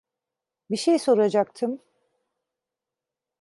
Bir 0.71 0.77
şey 0.77 0.99
soracaktım. 0.99 1.81